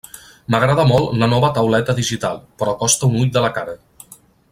[0.53, 3.77] M'agrada molt la nova tauleta digital, però costa un ull de la cara.